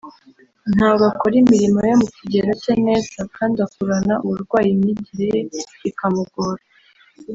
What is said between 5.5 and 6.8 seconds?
ye ikamugora